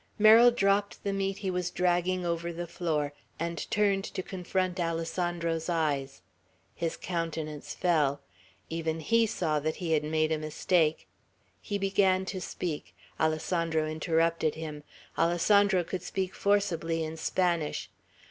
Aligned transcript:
Merrill 0.17 0.49
dropped 0.49 1.03
the 1.03 1.13
meat 1.13 1.37
he 1.37 1.51
was 1.51 1.69
dragging 1.69 2.25
over 2.25 2.51
the 2.51 2.65
floor, 2.65 3.13
and 3.39 3.69
turned 3.69 4.03
to 4.03 4.23
confront 4.23 4.79
Alessandro's 4.79 5.69
eyes. 5.69 6.23
His 6.73 6.97
countenance 6.97 7.75
fell. 7.75 8.19
Even 8.67 8.99
he 9.01 9.27
saw 9.27 9.59
that 9.59 9.75
he 9.75 9.91
had 9.91 10.03
made 10.03 10.31
a 10.31 10.39
mistake. 10.39 11.07
He 11.61 11.77
began 11.77 12.25
to 12.25 12.41
speak. 12.41 12.95
Alessandro 13.19 13.85
interrupted 13.87 14.55
him. 14.55 14.83
Alessandro 15.19 15.83
could 15.83 16.01
speak 16.01 16.33
forcibly 16.33 17.03
in 17.03 17.15
Spanish. 17.15 17.91